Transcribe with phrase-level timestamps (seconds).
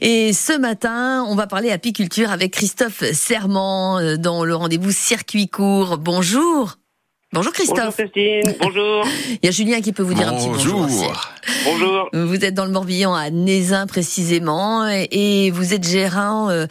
[0.00, 5.48] Et ce matin, on va parler apiculture avec Christophe Serment euh, dans le rendez-vous circuit
[5.48, 5.98] court.
[5.98, 6.78] Bonjour.
[7.34, 7.96] Bonjour Christophe.
[7.98, 9.04] Bonjour Christine, bonjour.
[9.42, 10.82] Il y a Julien qui peut vous dire un petit bonjour.
[10.82, 11.04] aussi.
[11.64, 12.08] Bonjour.
[12.12, 16.66] Vous êtes dans le Morbihan à Nézin précisément et vous êtes gérant euh,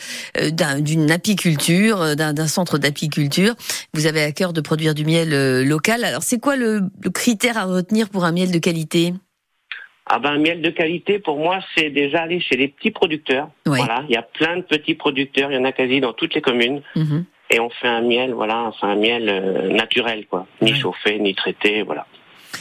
[0.79, 3.55] d'une apiculture, euh, d'un centre d'apiculture.
[3.93, 6.05] Vous avez à cœur de produire du miel euh, local.
[6.05, 9.13] Alors c'est quoi le, le critère à retenir pour un miel de qualité?
[10.05, 13.49] Ah ben, un miel de qualité, pour moi, c'est déjà aller chez les petits producteurs.
[13.65, 16.35] Voilà, il y a plein de petits producteurs, il y en a quasi dans toutes
[16.35, 16.81] les communes.
[16.95, 21.19] Mhm et on fait un miel, voilà, c'est un miel euh, naturel, quoi, ni chauffé,
[21.19, 22.07] ni traité, voilà.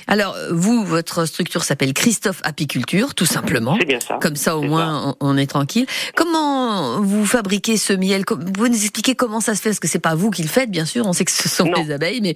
[0.06, 3.76] Alors, vous, votre structure s'appelle Christophe Apiculture, tout simplement.
[3.78, 4.18] C'est bien ça.
[4.20, 5.86] Comme ça, au moins, on est tranquille.
[6.14, 9.98] Comment vous fabriquez ce miel Vous nous expliquez comment ça se fait Parce que c'est
[9.98, 11.06] pas vous qui le faites, bien sûr.
[11.06, 12.34] On sait que ce sont les abeilles, mais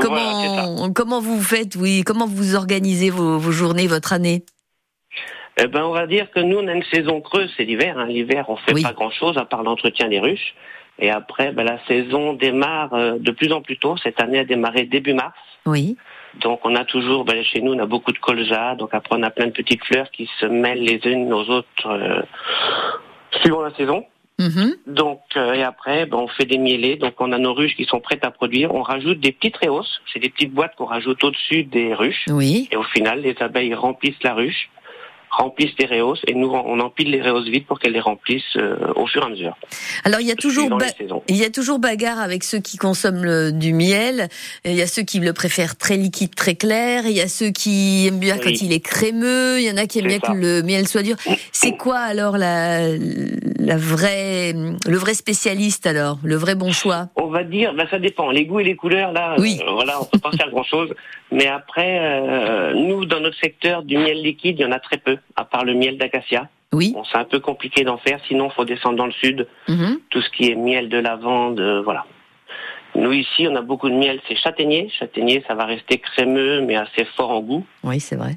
[0.00, 4.44] comment comment vous faites Oui, comment vous organisez vos, journées, votre année?
[5.58, 7.98] Eh ben, on va dire que nous, on a une saison creuse, c'est l'hiver.
[7.98, 8.06] Hein.
[8.06, 10.54] L'hiver, on fait pas grand-chose à part l'entretien des ruches.
[10.98, 13.96] Et après, ben, la saison démarre euh, de plus en plus tôt.
[14.02, 15.36] Cette année a démarré début mars.
[15.64, 15.96] Oui.
[16.40, 18.74] Donc on a toujours, ben, chez nous, on a beaucoup de colza.
[18.76, 21.86] Donc après, on a plein de petites fleurs qui se mêlent les unes aux autres
[21.86, 22.22] euh,
[23.40, 24.04] suivant la saison.
[24.38, 24.74] Mm-hmm.
[24.86, 26.96] Donc euh, et après, ben, on fait des mielés.
[26.96, 28.74] Donc on a nos ruches qui sont prêtes à produire.
[28.74, 30.00] On rajoute des petites réhausses.
[30.12, 32.26] C'est des petites boîtes qu'on rajoute au-dessus des ruches.
[32.28, 32.68] Oui.
[32.70, 34.68] Et au final, les abeilles remplissent la ruche
[35.30, 38.92] remplissent les réhausses et nous on empile les réhausses vides pour qu'elles les remplissent euh,
[38.96, 39.56] au fur et à mesure.
[40.04, 40.78] Alors il y a toujours
[41.28, 44.28] il y a toujours bagarre avec ceux qui consomment du miel.
[44.64, 47.06] Il y a ceux qui le préfèrent très liquide, très clair.
[47.06, 49.60] Il y a ceux qui aiment bien quand il est crémeux.
[49.60, 51.16] Il y en a qui aiment bien que le miel soit dur.
[51.52, 52.88] C'est quoi alors la
[53.66, 57.98] la vraie le vrai spécialiste alors, le vrai bon choix On va dire, ben ça
[57.98, 58.30] dépend.
[58.30, 59.60] Les goûts et les couleurs là, oui.
[59.60, 60.94] Euh, voilà, on peut pas faire grand chose.
[61.32, 64.98] Mais après, euh, nous dans notre secteur du miel liquide, il y en a très
[64.98, 66.48] peu à part le miel d'acacia.
[66.72, 66.92] Oui.
[66.94, 69.48] Bon, c'est un peu compliqué d'en faire, sinon faut descendre dans le sud.
[69.68, 69.98] Mhm.
[70.10, 72.06] Tout ce qui est miel de lavande, euh, voilà.
[72.94, 74.88] Nous ici, on a beaucoup de miel, c'est châtaignier.
[74.98, 77.66] Châtaignier, ça va rester crémeux, mais assez fort en goût.
[77.84, 78.36] Oui, c'est vrai.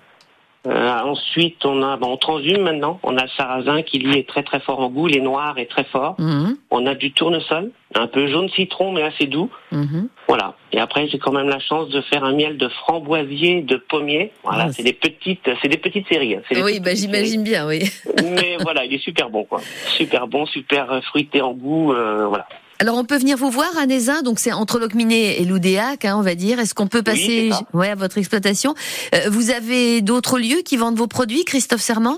[0.69, 3.00] Euh, ensuite, on a, bon, on transhume maintenant.
[3.03, 5.69] On a le sarrasin qui lui est très très fort en goût, les noirs est
[5.69, 6.16] très fort.
[6.19, 6.57] Mhm.
[6.69, 9.50] On a du tournesol, un peu jaune citron mais assez doux.
[9.72, 10.09] Mhm.
[10.28, 10.56] Voilà.
[10.72, 14.31] Et après, j'ai quand même la chance de faire un miel de framboisier, de pommier.
[14.44, 16.35] Voilà, ah, c'est des petites, c'est des petites séries.
[16.35, 16.41] Hein.
[16.63, 17.90] oui, bah, j'imagine bien, oui.
[18.24, 19.62] mais voilà, il est super bon, quoi.
[19.88, 22.47] Super bon, super fruité en goût, euh, voilà.
[22.82, 26.16] Alors on peut venir vous voir à Nézin, donc c'est entre Locminé et Loudéac, hein,
[26.18, 26.60] on va dire.
[26.60, 28.74] Est-ce qu'on peut passer ouais, à votre exploitation?
[29.14, 32.18] Euh, Vous avez d'autres lieux qui vendent vos produits, Christophe Serment?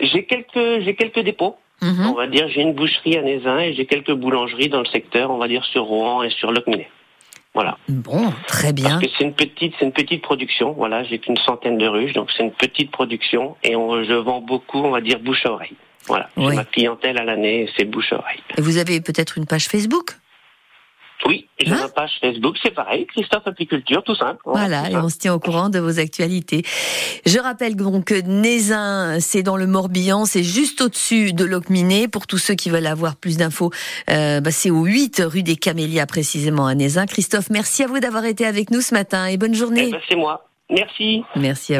[0.00, 1.56] J'ai quelques, j'ai quelques dépôts.
[1.82, 2.06] Mhm.
[2.08, 5.30] On va dire, j'ai une boucherie à Nézin et j'ai quelques boulangeries dans le secteur,
[5.30, 6.88] on va dire sur Rouen et sur Locminé.
[7.52, 7.76] Voilà.
[7.88, 8.90] Bon, très bien.
[8.90, 10.72] Parce que c'est une petite, c'est une petite production.
[10.72, 14.40] Voilà, j'ai qu'une centaine de ruches, donc c'est une petite production et on, je vends
[14.40, 15.74] beaucoup, on va dire bouche à oreille.
[16.06, 18.42] Voilà, ma clientèle à l'année, c'est bouche-oreille.
[18.56, 20.16] Et vous avez peut-être une page Facebook?
[21.24, 24.40] Oui, j'ai hein ma page Facebook, c'est pareil, Christophe Apiculture, tout simple.
[24.44, 26.62] Voilà, et on se tient au courant de vos actualités.
[27.24, 32.06] Je rappelle donc que Nézin, c'est dans le Morbihan, c'est juste au-dessus de Locminé.
[32.06, 33.70] Pour tous ceux qui veulent avoir plus d'infos,
[34.10, 37.06] euh, bah, c'est au 8 rue des Camélias, précisément à Nézin.
[37.06, 39.86] Christophe, merci à vous d'avoir été avec nous ce matin et bonne journée.
[39.88, 40.46] Eh ben, c'est moi.
[40.68, 41.22] Merci.
[41.36, 41.74] Merci à vous.